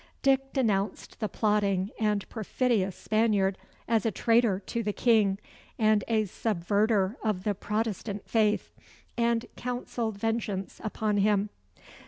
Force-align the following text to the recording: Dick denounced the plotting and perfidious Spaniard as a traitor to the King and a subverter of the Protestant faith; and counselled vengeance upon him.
Dick 0.23 0.51
denounced 0.51 1.19
the 1.19 1.29
plotting 1.29 1.91
and 1.99 2.27
perfidious 2.27 2.95
Spaniard 2.95 3.55
as 3.87 4.03
a 4.03 4.09
traitor 4.09 4.59
to 4.65 4.81
the 4.81 4.93
King 4.93 5.37
and 5.77 6.03
a 6.07 6.25
subverter 6.25 7.17
of 7.23 7.43
the 7.43 7.53
Protestant 7.53 8.27
faith; 8.27 8.71
and 9.15 9.45
counselled 9.55 10.17
vengeance 10.17 10.81
upon 10.83 11.17
him. 11.17 11.51